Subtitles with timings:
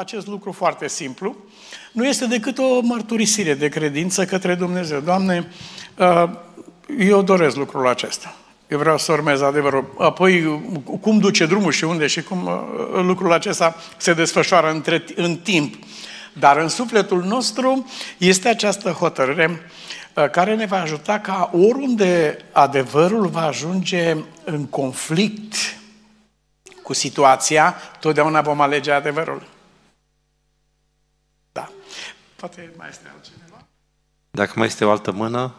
[0.00, 1.36] acest lucru foarte simplu.
[1.92, 5.00] Nu este decât o mărturisire de credință către Dumnezeu.
[5.00, 5.48] Doamne,
[5.98, 6.30] uh,
[6.98, 8.34] eu doresc lucrul acesta.
[8.68, 9.94] Eu vreau să urmez adevărul.
[9.98, 10.62] Apoi,
[11.00, 15.74] cum duce drumul și unde și cum uh, lucrul acesta se desfășoară între, în timp.
[16.32, 17.86] Dar în sufletul nostru
[18.18, 19.60] este această hotărâre
[20.14, 25.54] uh, care ne va ajuta ca oriunde adevărul va ajunge în conflict
[26.82, 29.58] cu situația, totdeauna vom alege adevărul.
[32.40, 32.46] Da.
[32.46, 33.66] Poate mai este altcineva?
[34.30, 35.54] Dacă mai este o altă mână,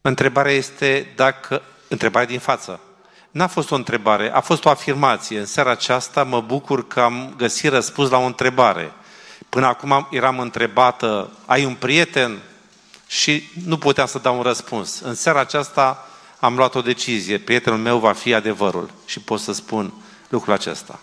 [0.00, 1.62] Întrebarea este dacă...
[1.88, 2.80] Întrebarea din față.
[3.30, 5.38] N-a fost o întrebare, a fost o afirmație.
[5.38, 8.92] În seara aceasta mă bucur că am găsit răspuns la o întrebare.
[9.48, 12.38] Până acum eram întrebată, ai un prieten?
[13.06, 15.00] Și nu puteam să dau un răspuns.
[15.00, 16.08] În seara aceasta
[16.40, 17.38] am luat o decizie.
[17.38, 18.90] Prietenul meu va fi adevărul.
[19.06, 19.92] Și pot să spun
[20.28, 21.00] lucrul acesta.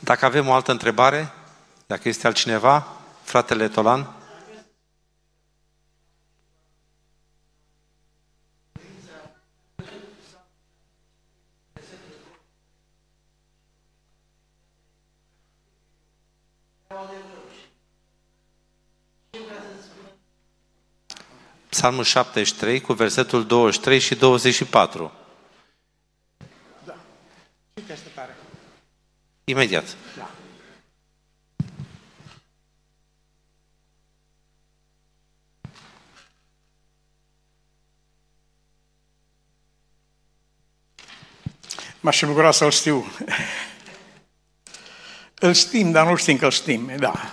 [0.00, 1.32] Dacă avem o altă întrebare,
[1.86, 2.86] dacă este altcineva,
[3.22, 4.14] fratele Tolan.
[21.68, 25.12] Psalmul 73 cu versetul 23 și 24.
[26.84, 26.94] Da.
[27.74, 28.36] Citește tare.
[29.50, 29.96] Imediat.
[30.16, 30.30] Da.
[42.00, 43.04] M-aș bucura să-l știu.
[45.40, 46.96] îl știm, dar nu știm că îl știm.
[46.96, 47.30] Da.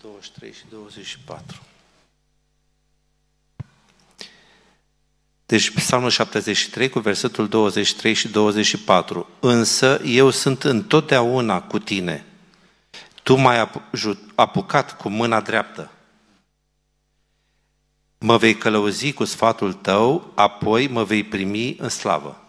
[0.00, 1.69] 23 și 24.
[5.50, 9.28] Deci Psalmul 73 cu versetul 23 și 24.
[9.40, 12.24] Însă eu sunt întotdeauna cu tine.
[13.22, 13.70] Tu m-ai
[14.34, 15.90] apucat cu mâna dreaptă.
[18.18, 22.44] Mă vei călăuzi cu sfatul tău, apoi mă vei primi în slavă.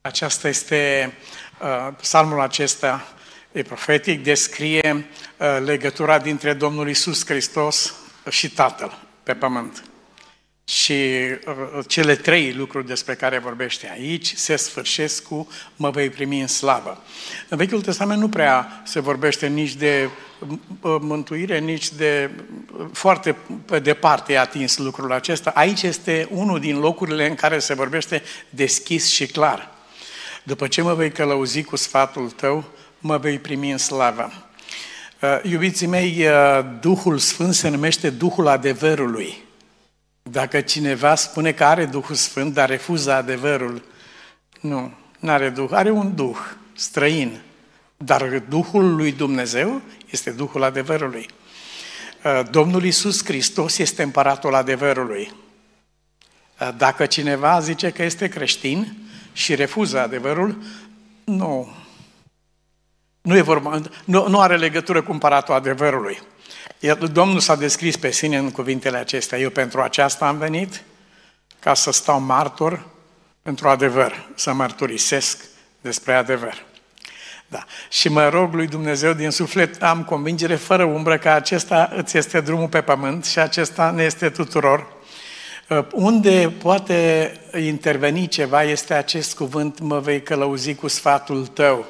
[0.00, 1.12] Aceasta este
[1.60, 3.14] uh, psalmul acesta
[3.52, 7.94] e profetic, descrie uh, legătura dintre Domnul Isus Hristos
[8.30, 9.84] și Tatăl pe pământ.
[10.68, 16.40] Și uh, cele trei lucruri despre care vorbește aici se sfârșesc cu mă vei primi
[16.40, 17.02] în slavă.
[17.48, 20.48] În Vechiul Testament nu prea se vorbește nici de uh,
[21.00, 22.30] mântuire, nici de
[22.92, 25.50] foarte pe departe e atins lucrul acesta.
[25.50, 29.74] Aici este unul din locurile în care se vorbește deschis și clar.
[30.42, 32.64] După ce mă vei călăuzi cu sfatul tău,
[32.98, 34.32] mă vei primi în slavă.
[35.20, 39.44] Uh, iubiții mei, uh, Duhul Sfânt se numește Duhul adevărului.
[40.30, 43.82] Dacă cineva spune că are Duhul Sfânt, dar refuză adevărul,
[44.60, 46.36] nu, nu are Duh, are un Duh
[46.76, 47.40] străin.
[47.96, 51.26] Dar Duhul lui Dumnezeu este Duhul adevărului.
[52.24, 55.32] Uh, Domnul Isus Hristos este împăratul adevărului.
[56.76, 58.96] Dacă cineva zice că este creștin
[59.32, 60.62] și refuză adevărul,
[61.24, 61.68] nu,
[63.22, 66.18] nu, e vorba, nu, nu are legătură cu împăratul adevărului.
[66.94, 69.38] Domnul s-a descris pe sine în cuvintele acestea.
[69.38, 70.82] Eu pentru aceasta am venit,
[71.58, 72.86] ca să stau martor
[73.42, 75.44] pentru adevăr, să mărturisesc
[75.80, 76.64] despre adevăr.
[77.48, 77.64] Da.
[77.88, 82.40] Și mă rog lui Dumnezeu din suflet, am convingere fără umbră că acesta îți este
[82.40, 84.86] drumul pe pământ și acesta ne este tuturor.
[85.68, 91.86] Uh, unde poate interveni ceva este acest cuvânt, mă vei călăuzi cu sfatul tău.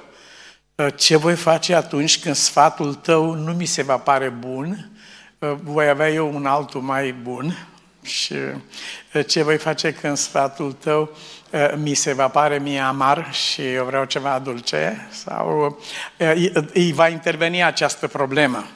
[0.77, 4.91] Uh, ce voi face atunci când sfatul tău nu mi se va pare bun,
[5.39, 7.69] uh, voi avea eu un altul mai bun?
[8.03, 8.33] Și
[9.13, 11.17] uh, ce voi face când sfatul tău
[11.77, 15.09] mi se va pare mie amar și eu vreau ceva dulce?
[15.11, 15.79] Sau
[16.73, 18.67] îi va interveni această problemă.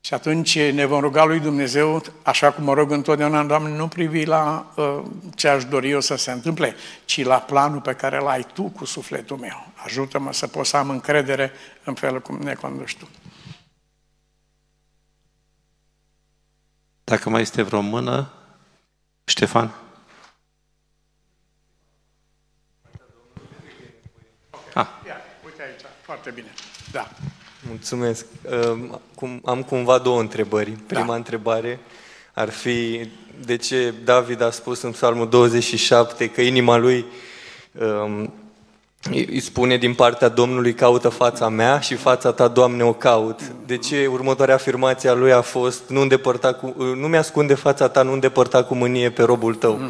[0.00, 4.24] Și atunci ne vom ruga lui Dumnezeu, așa cum mă rog întotdeauna, Doamne, nu privi
[4.24, 5.02] la uh,
[5.34, 6.74] ce aș dori eu să se întâmple,
[7.04, 9.66] ci la planul pe care îl ai Tu cu sufletul meu.
[9.74, 11.52] Ajută-mă să pot să am încredere
[11.84, 13.08] în felul cum ne conduci Tu.
[17.04, 18.32] Dacă mai este vreo mână,
[19.24, 19.74] Ștefan?
[24.74, 24.86] Ah.
[25.06, 26.52] Ia, uite aici, foarte bine.
[26.90, 27.10] Da.
[27.68, 28.26] Mulțumesc.
[29.44, 30.70] Am cumva două întrebări.
[30.70, 31.14] Prima da.
[31.14, 31.80] întrebare
[32.32, 33.08] ar fi
[33.44, 37.04] de ce David a spus în Psalmul 27 că inima lui
[37.80, 38.32] um,
[39.10, 43.40] îi spune din partea Domnului, caută fața mea și fața ta, Doamne, o caut.
[43.66, 48.02] De ce următoarea afirmație a lui a fost, nu, îndepărta cu, nu mi-ascunde fața ta,
[48.02, 49.80] nu îndepărta cu mânie pe robul tău.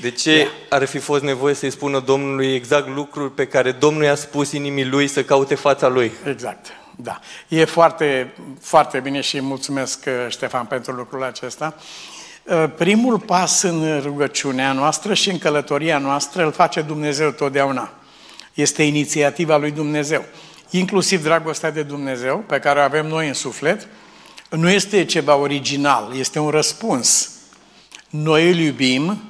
[0.00, 4.14] De ce ar fi fost nevoie să-i spună Domnului exact lucruri pe care Domnul i-a
[4.14, 6.12] spus inimii lui să caute fața lui?
[6.24, 6.66] Exact,
[6.96, 7.20] da.
[7.48, 11.74] E foarte, foarte bine și mulțumesc, uh, Ștefan, pentru lucrul acesta.
[12.42, 17.92] Uh, primul pas în rugăciunea noastră și în călătoria noastră îl face Dumnezeu totdeauna.
[18.54, 20.24] Este inițiativa lui Dumnezeu.
[20.70, 23.88] Inclusiv dragostea de Dumnezeu, pe care o avem noi în suflet,
[24.50, 27.30] nu este ceva original, este un răspuns.
[28.10, 29.22] Noi îl iubim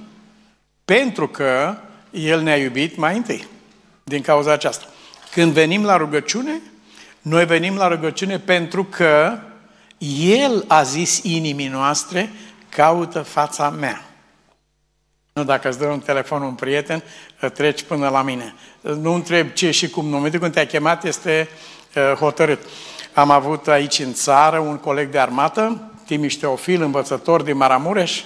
[0.88, 1.76] pentru că
[2.11, 3.46] El ne-a iubit mai întâi,
[4.05, 4.87] din cauza aceasta.
[5.31, 6.61] Când venim la rugăciune,
[7.23, 9.38] noi venim la rugăciune pentru că
[10.20, 12.31] El a zis inimii noastre,
[12.69, 14.05] caută fața mea.
[15.32, 17.02] Nu dacă îți dă un telefon un prieten,
[17.55, 18.55] treci până la mine.
[18.81, 20.05] Nu întreb ce și cum.
[20.05, 21.49] În momentul când te-a chemat, este
[21.94, 22.62] uh, hotărât.
[23.12, 28.23] Am avut aici în țară un coleg de armată, Timiș Teofil, învățător din Maramureș,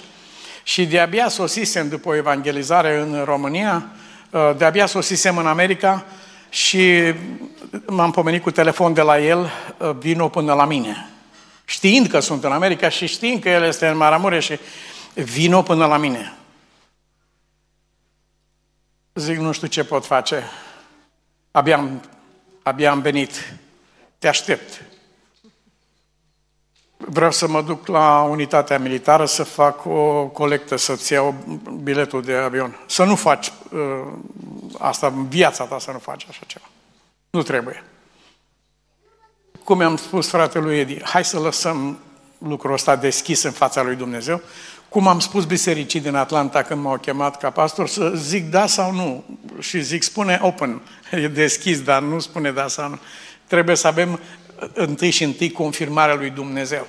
[0.63, 3.87] și de-abia sosisem după o evangelizare în România,
[4.31, 6.05] uh, de-abia sosisem în America
[6.49, 7.15] și
[7.87, 11.07] m-am pomenit cu telefon de la el, uh, vino până la mine.
[11.65, 14.59] Știind că sunt în America și știind că el este în Maramureș și
[15.15, 16.33] vino până la mine.
[19.15, 20.43] Zic, nu știu ce pot face.
[21.51, 22.03] Abia am,
[22.63, 23.55] abia am venit.
[24.19, 24.83] Te aștept.
[27.07, 31.35] Vreau să mă duc la unitatea militară să fac o colectă, să-ți iau
[31.83, 32.77] biletul de avion.
[32.87, 33.81] Să nu faci uh,
[34.79, 36.65] asta în viața ta, să nu faci așa ceva.
[37.31, 37.85] Nu trebuie.
[39.65, 41.99] Cum i-am spus fratelui Edi, hai să lăsăm
[42.39, 44.41] lucrul ăsta deschis în fața lui Dumnezeu.
[44.89, 48.93] Cum am spus bisericii din Atlanta când m-au chemat ca pastor, să zic da sau
[48.93, 49.25] nu.
[49.59, 52.99] Și zic, spune open, e deschis, dar nu spune da sau nu.
[53.47, 54.21] Trebuie să avem
[54.73, 56.87] întâi și întâi confirmarea lui Dumnezeu.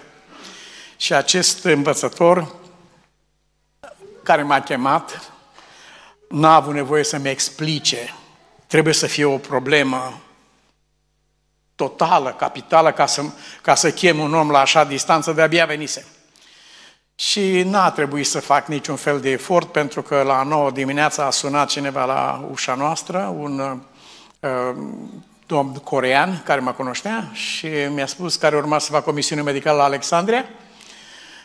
[0.97, 2.55] Și acest învățător
[4.23, 5.33] care m-a chemat
[6.29, 8.15] n-a avut nevoie să-mi explice.
[8.67, 10.21] Trebuie să fie o problemă
[11.75, 13.23] totală, capitală, ca să,
[13.61, 16.05] ca să chem un om la așa distanță, de-abia venise.
[17.15, 21.29] Și n-a trebuit să fac niciun fel de efort, pentru că la 9 dimineața a
[21.29, 23.59] sunat cineva la ușa noastră, un
[24.39, 24.75] uh,
[25.53, 29.77] domn corean care mă cunoștea și mi-a spus care urma să fac o misiune medicală
[29.77, 30.45] la Alexandria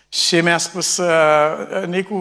[0.08, 2.14] și mi-a spus, uh, Nicu,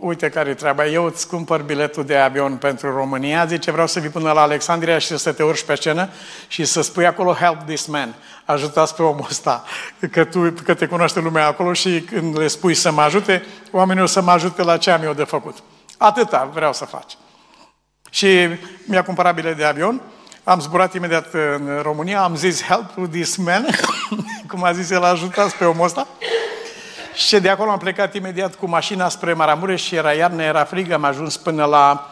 [0.00, 4.00] uite care e treaba, eu îți cumpăr biletul de avion pentru România, zice, vreau să
[4.00, 6.08] vii până la Alexandria și să te urci pe scenă
[6.48, 9.64] și să spui acolo, help this man, ajutați pe omul ăsta,
[10.10, 14.02] că, tu, că te cunoaște lumea acolo și când le spui să mă ajute, oamenii
[14.02, 15.56] o să mă ajute la ce am eu de făcut.
[15.98, 17.16] Atâta vreau să faci.
[18.10, 18.48] Și
[18.86, 20.00] mi-a cumpărat bilet de avion,
[20.48, 23.66] am zburat imediat în România, am zis, help this man,
[24.50, 26.06] cum a zis el, ajutați pe omul ăsta.
[27.14, 30.90] Și de acolo am plecat imediat cu mașina spre Maramureș și era iarnă, era frig,
[30.90, 32.10] am ajuns până la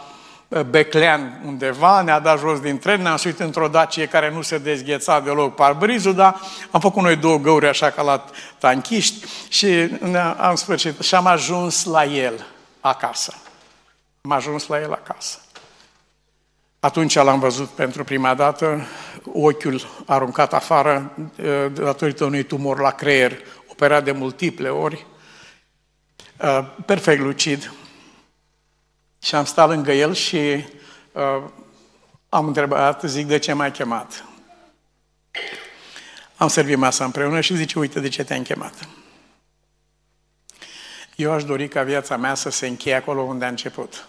[0.48, 4.58] uh, Beclean undeva, ne-a dat jos din tren, ne-am suit într-o dacie care nu se
[4.58, 6.40] dezgheța deloc parbrizul, dar
[6.70, 8.24] am făcut noi două găuri așa ca la
[8.58, 9.88] tanchiști și
[10.38, 11.00] am sfârșit.
[11.00, 12.46] Și am ajuns la el
[12.80, 13.34] acasă.
[14.20, 15.38] Am ajuns la el acasă.
[16.84, 18.86] Atunci l-am văzut pentru prima dată,
[19.32, 25.06] ochiul aruncat afară uh, datorită unui tumor la creier, operat de multiple ori,
[26.40, 27.72] uh, perfect lucid.
[29.22, 30.64] Și am stat lângă el și
[31.12, 31.42] uh,
[32.28, 34.24] am întrebat, zic, de ce m-ai chemat?
[36.36, 38.88] Am servit masa împreună și zice, uite de ce te-am chemat.
[41.16, 44.08] Eu aș dori ca viața mea să se încheie acolo unde a început.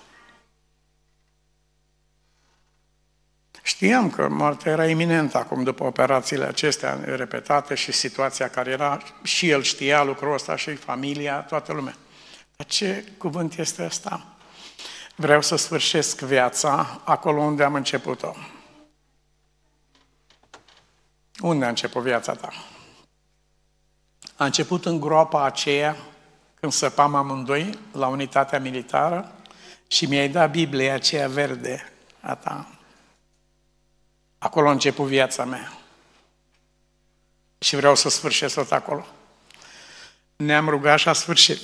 [3.68, 9.50] Știam că moartea era iminentă acum după operațiile acestea repetate și situația care era, și
[9.50, 11.96] el știa lucrul ăsta și familia, toată lumea.
[12.56, 14.26] Dar ce cuvânt este ăsta?
[15.16, 18.34] Vreau să sfârșesc viața acolo unde am început-o.
[21.40, 22.50] Unde a început viața ta?
[24.36, 25.98] A început în groapa aceea,
[26.60, 29.32] când săpam amândoi la unitatea militară
[29.88, 32.75] și mi-ai dat Biblia aceea verde a ta.
[34.46, 35.72] Acolo a început viața mea.
[37.58, 39.06] Și vreau să sfârșesc tot acolo.
[40.36, 41.60] Ne-am rugat și a sfârșit.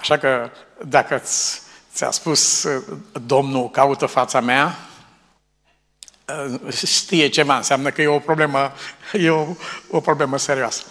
[0.00, 0.50] Așa că
[0.84, 1.22] dacă
[1.92, 2.66] ți-a spus
[3.26, 4.78] Domnul, caută fața mea,
[6.84, 8.72] știe ceva, înseamnă că e o problemă,
[9.12, 9.46] e o,
[9.90, 10.82] o problemă serioasă.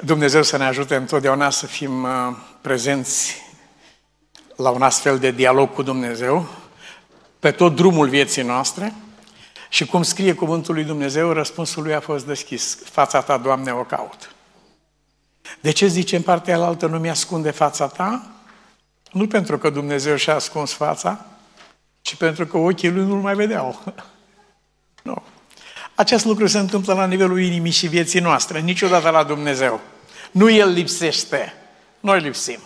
[0.00, 3.42] Dumnezeu să ne ajute întotdeauna să fim uh, prezenți
[4.56, 6.57] la un astfel de dialog cu Dumnezeu,
[7.38, 8.94] pe tot drumul vieții noastre
[9.68, 12.78] și cum scrie cuvântul lui Dumnezeu, răspunsul lui a fost deschis.
[12.84, 14.32] Fața ta, Doamne, o caut.
[15.60, 18.26] De ce zice în partea altă nu mi-ascunde fața ta?
[19.12, 21.26] Nu pentru că Dumnezeu și-a ascuns fața,
[22.00, 23.82] ci pentru că ochii lui nu-l mai vedeau.
[25.02, 25.22] nu.
[25.94, 29.80] Acest lucru se întâmplă la nivelul inimii și vieții noastre, niciodată la Dumnezeu.
[30.30, 31.54] Nu El lipsește,
[32.00, 32.58] noi lipsim.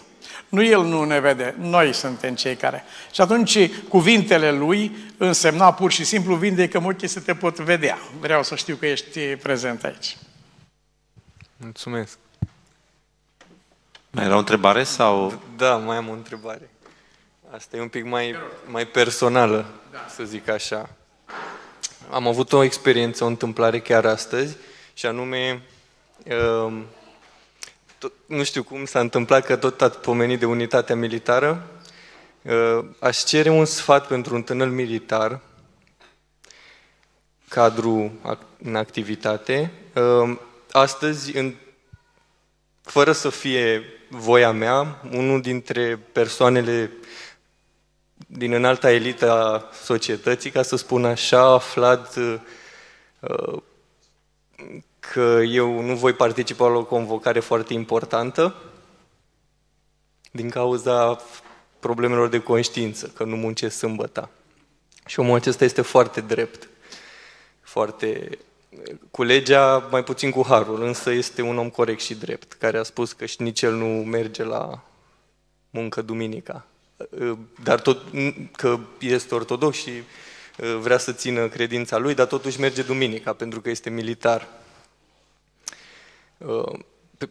[0.52, 2.85] Nu El nu ne vede, noi suntem cei care.
[3.12, 7.99] Și atunci cuvintele Lui însemna pur și simplu vindecăm ochii să te pot vedea.
[8.21, 10.16] Vreau să știu că ești prezent aici.
[11.56, 12.18] Mulțumesc.
[14.11, 15.42] Mai era o întrebare sau...
[15.56, 16.71] Da, mai am o întrebare.
[17.50, 18.35] Asta e un pic mai,
[18.66, 19.66] mai personală,
[20.14, 20.90] să zic așa.
[22.11, 24.56] Am avut o experiență, o întâmplare chiar astăzi,
[24.94, 25.62] și anume,
[26.64, 26.87] um,
[28.02, 31.71] tot, nu știu cum s-a întâmplat că tot ați pomenit de unitatea militară.
[32.42, 35.40] Uh, aș cere un sfat pentru un tânăr militar,
[37.49, 38.12] cadru
[38.62, 39.73] în activitate.
[39.94, 40.40] Um,
[40.71, 41.54] astăzi, în,
[42.82, 46.90] fără să fie voia mea, unul dintre persoanele
[48.26, 53.62] din înalta elită a societății, ca să spun așa, a aflat uh,
[55.11, 58.54] că eu nu voi participa la o convocare foarte importantă
[60.30, 61.21] din cauza
[61.80, 64.30] problemelor de conștiință, că nu muncesc sâmbătă.
[65.06, 66.68] Și omul acesta este foarte drept,
[67.61, 68.38] foarte
[69.11, 72.82] cu legea, mai puțin cu harul, însă este un om corect și drept, care a
[72.82, 74.85] spus că și nici el nu merge la
[75.71, 76.66] muncă duminica.
[77.62, 78.02] Dar tot
[78.52, 79.90] că este ortodox și
[80.80, 84.49] vrea să țină credința lui, dar totuși merge duminica, pentru că este militar.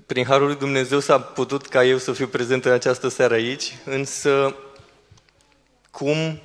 [0.05, 3.75] Prin Harul lui Dumnezeu s-a putut ca eu să fiu prezent în această seară aici,
[3.85, 4.55] însă
[5.91, 6.41] cum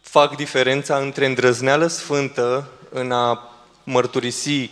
[0.00, 4.70] fac diferența între îndrăzneală sfântă în a mărturisi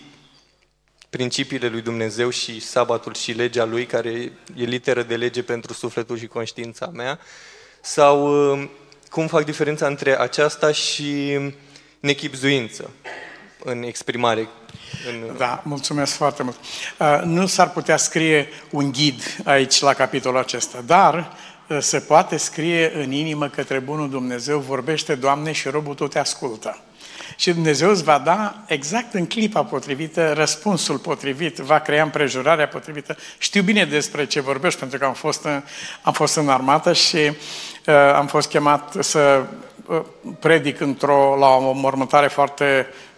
[1.11, 4.11] principiile lui Dumnezeu și sabatul și legea lui, care
[4.57, 7.19] e literă de lege pentru sufletul și conștiința mea,
[7.81, 8.69] sau uh,
[9.09, 11.39] cum fac diferența între aceasta și
[12.01, 12.91] nechipzuință
[13.65, 14.49] în exprimare.
[15.09, 15.37] În...
[15.37, 16.57] Da, mulțumesc foarte mult.
[16.99, 21.37] Uh, nu s-ar putea scrie un ghid aici la capitolul acesta, dar
[21.67, 26.19] uh, se poate scrie în inimă către Bunul Dumnezeu, vorbește, Doamne, și robul tot te
[26.19, 26.79] ascultă.
[27.37, 33.17] Și Dumnezeu îți va da exact în clipa potrivită răspunsul potrivit, va crea împrejurarea potrivită.
[33.39, 35.63] Știu bine despre ce vorbești, pentru că am fost în,
[36.03, 39.45] am fost în armată și uh, am fost chemat să
[39.87, 40.01] uh,
[40.39, 43.10] predic într-o, la o mormântare foarte uh,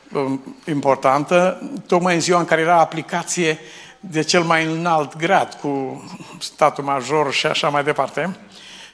[0.67, 3.59] importantă, tocmai în ziua în care era aplicație
[4.01, 6.05] de cel mai înalt grad, cu
[6.39, 8.37] statul major și așa mai departe.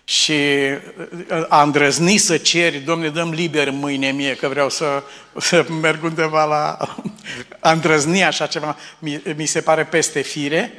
[0.05, 0.33] Și
[1.31, 5.03] uh, a îndrăzni să ceri, domne, dăm liber mâine mie, că vreau să,
[5.37, 6.77] să merg undeva la...
[7.61, 10.73] A îndrăzni așa ceva, mi, mi se pare peste fire,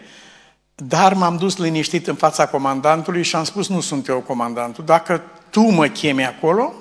[0.76, 5.22] dar m-am dus liniștit în fața comandantului și am spus, nu sunt eu comandantul, dacă
[5.50, 6.74] tu mă chemi acolo,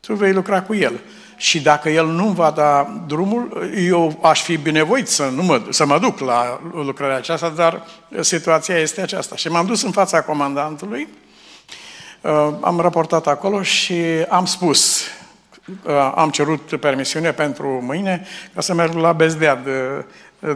[0.00, 1.00] tu vei lucra cu el.
[1.42, 5.86] Și dacă el nu va da drumul, eu aș fi binevoit să, nu mă, să
[5.86, 7.86] mă duc la lucrarea aceasta, dar
[8.20, 9.36] situația este aceasta.
[9.36, 11.08] Și m-am dus în fața comandantului,
[12.22, 13.94] Uh, am raportat acolo și
[14.28, 15.02] am spus,
[15.86, 19.72] uh, am cerut permisiune pentru mâine ca să merg la Bezdead, uh,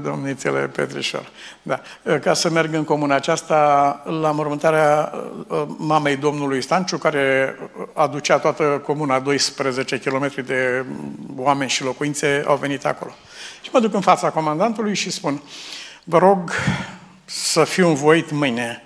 [0.02, 1.28] domnițele Petrișor.
[1.62, 1.81] Da.
[2.23, 5.12] Ca să merg în comuna aceasta la mormântarea
[5.66, 7.57] mamei domnului Stanciu, care
[7.93, 10.85] aducea toată comuna, 12 km de
[11.37, 13.14] oameni și locuințe au venit acolo.
[13.62, 15.43] Și mă duc în fața comandantului și spun,
[16.05, 16.52] vă rog
[17.25, 18.81] să fiu învoit mâine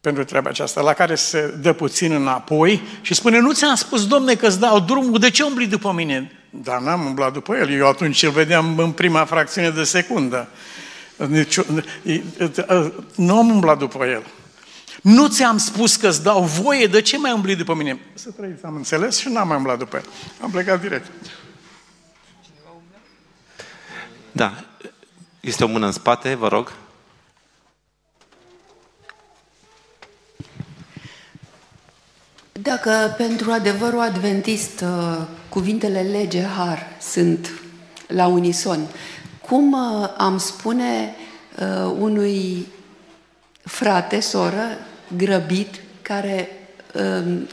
[0.00, 4.34] pentru treaba aceasta, la care se dă puțin înapoi și spune, nu ți-am spus, domne,
[4.34, 6.30] că îți dau drumul, de ce umbli după mine?
[6.62, 10.48] Dar n-am umblat după el, eu atunci îl vedeam în prima fracțiune de secundă.
[13.16, 14.22] Nu am umblat după el.
[15.02, 18.00] Nu ți-am spus că îți dau voie, de ce mai umbli după mine?
[18.14, 20.04] Să trăiți, am înțeles și n-am mai umblat după el.
[20.42, 21.06] Am plecat direct.
[24.32, 24.64] Da.
[25.40, 26.72] Este o mână în spate, vă rog.
[32.62, 37.50] Dacă pentru adevărul adventist uh, cuvintele lege, har sunt
[38.06, 38.86] la unison,
[39.40, 41.14] cum uh, am spune
[41.58, 42.66] uh, unui
[43.62, 44.78] frate, soră,
[45.16, 46.48] grăbit, care,
[46.94, 47.48] um,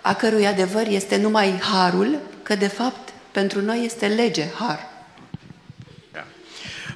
[0.00, 4.90] a cărui adevăr este numai harul, că de fapt pentru noi este lege, har.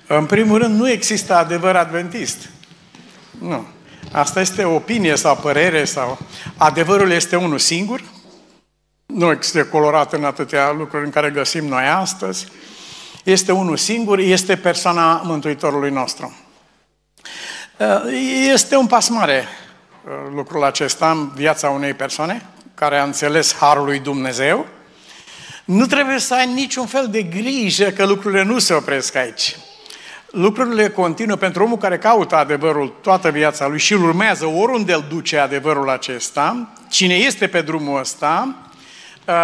[0.06, 2.49] În primul rând, nu există adevăr adventist.
[3.38, 3.66] Nu.
[4.16, 6.18] Asta este opinie sau părere sau
[6.56, 8.02] adevărul este unul singur
[9.06, 12.46] nu este colorat în atâtea lucruri în care găsim noi astăzi.
[13.25, 16.37] Este unul singur, este persoana Mântuitorului nostru.
[18.52, 19.44] Este un pas mare
[20.35, 24.66] lucrul acesta în viața unei persoane care a înțeles Harul lui Dumnezeu.
[25.64, 29.56] Nu trebuie să ai niciun fel de grijă că lucrurile nu se opresc aici
[30.37, 35.05] lucrurile continuă pentru omul care caută adevărul toată viața lui și îl urmează oriunde îl
[35.09, 38.57] duce adevărul acesta, cine este pe drumul ăsta,
[39.26, 39.35] uh,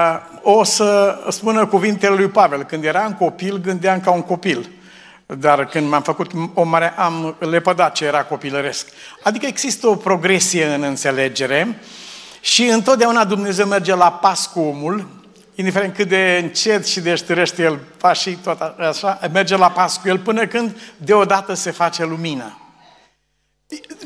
[0.43, 2.63] o să spună cuvintele lui Pavel.
[2.63, 4.69] Când eram copil, gândeam ca un copil.
[5.27, 8.89] Dar când m-am făcut o mare, am lepădat ce era copilăresc.
[9.23, 11.79] Adică există o progresie în înțelegere
[12.41, 15.07] și întotdeauna Dumnezeu merge la pas cu omul,
[15.55, 20.09] indiferent cât de încet și de știrește el pașii, tot așa, merge la pas cu
[20.09, 22.57] el până când deodată se face lumină.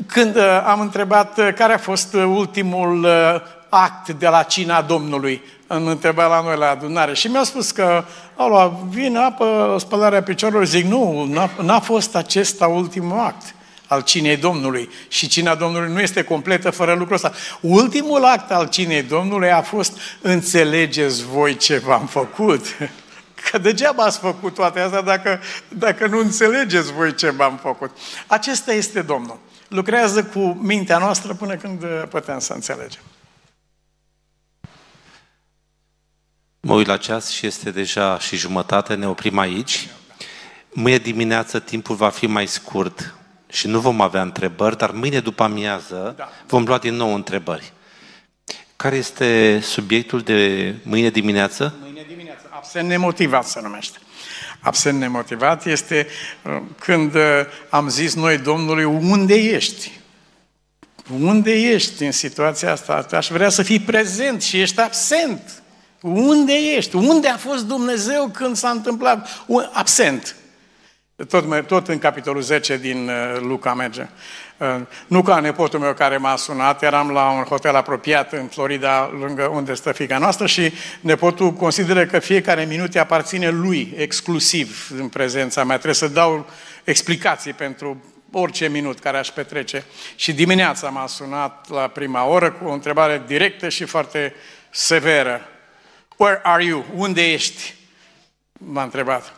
[0.05, 4.81] Când uh, am întrebat uh, care a fost uh, ultimul uh, act de la cina
[4.81, 7.13] Domnului, în întrebat la noi la adunare.
[7.13, 8.03] Și mi-a spus că
[8.35, 13.55] au luat vin, apă, spălarea picioarelor, zic nu, n-a, n-a fost acesta ultimul act
[13.87, 14.89] al cinei Domnului.
[15.07, 17.31] Și cina Domnului nu este completă fără lucrul ăsta.
[17.61, 22.65] Ultimul act al cinei Domnului a fost înțelegeți voi ce v-am făcut.
[23.51, 27.91] Că degeaba ați făcut toate astea dacă, dacă nu înțelegeți voi ce v-am făcut.
[28.27, 29.39] Acesta este Domnul.
[29.67, 33.01] Lucrează cu mintea noastră până când putem să înțelegem.
[36.59, 39.89] Mă uit la ceas și este deja și jumătate, ne oprim aici.
[40.71, 43.16] Mâine dimineață timpul va fi mai scurt
[43.47, 46.29] și nu vom avea întrebări, dar mâine după amiază da.
[46.47, 47.73] vom lua din nou întrebări.
[48.75, 51.75] Care este subiectul de mâine dimineață?
[51.81, 53.97] Mâine dimineață, absent nemotivat se numește.
[54.59, 56.07] Absent nemotivat este
[56.43, 57.21] uh, când uh,
[57.69, 59.91] am zis noi Domnului, unde ești?
[61.19, 63.07] Unde ești în situația asta?
[63.11, 65.61] Aș vrea să fii prezent și ești absent.
[66.01, 66.95] Unde ești?
[66.95, 69.45] Unde a fost Dumnezeu când s-a întâmplat?
[69.71, 70.35] Absent.
[71.25, 74.07] Tot, tot în capitolul 10 din uh, Luca merge.
[74.57, 74.75] Uh,
[75.07, 79.43] nu ca nepotul meu care m-a sunat, eram la un hotel apropiat în Florida, lângă
[79.43, 85.07] unde stă fica noastră și nepotul consideră că fiecare minut îi aparține lui, exclusiv în
[85.07, 85.75] prezența mea.
[85.75, 86.49] Trebuie să dau
[86.83, 89.85] explicații pentru orice minut care aș petrece.
[90.15, 94.33] Și dimineața m-a sunat la prima oră cu o întrebare directă și foarte
[94.69, 95.41] severă.
[96.17, 96.85] Where are you?
[96.95, 97.73] Unde ești?
[98.51, 99.33] M-a întrebat.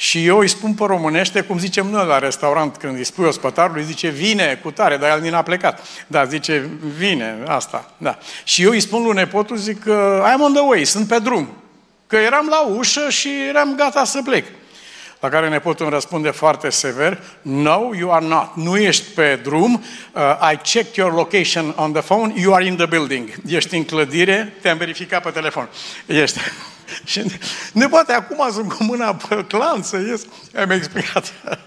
[0.00, 3.84] Și eu îi spun pe românește, cum zicem noi la restaurant, când îi spui ospătarului,
[3.84, 5.86] zice, vine cu tare, dar el din a plecat.
[6.06, 8.18] Da, zice, vine, asta, da.
[8.44, 9.82] Și eu îi spun lui nepotul, zic,
[10.22, 11.48] I'm on the way, sunt pe drum.
[12.06, 14.44] Că eram la ușă și eram gata să plec.
[15.20, 18.54] La care nepotul îmi răspunde foarte sever, No, you are not.
[18.54, 19.82] Nu ești pe drum.
[20.12, 22.32] Uh, I checked your location on the phone.
[22.36, 23.30] You are in the building.
[23.46, 25.68] Ești în clădire, te-am verificat pe telefon.
[26.06, 26.38] Ești.
[27.04, 27.32] Și
[27.72, 30.22] ne poate acum sunt cu mâna pe clan să ies.
[30.56, 31.32] Am explicat.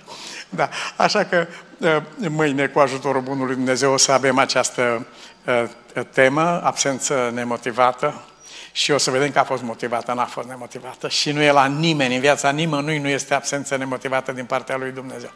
[0.56, 1.98] Da, așa că uh,
[2.30, 5.06] mâine, cu ajutorul Bunului Dumnezeu, o să avem această
[5.46, 5.64] uh,
[6.10, 8.24] temă, absență nemotivată,
[8.72, 11.10] și o să vedem că a fost motivată, n-a fost nemotivată.
[11.10, 14.92] Și nu e la nimeni, în viața nimănui nu este absență nemotivată din partea lui
[14.92, 15.32] Dumnezeu.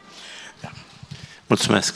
[0.62, 0.70] Da.
[1.48, 1.94] Mulțumesc!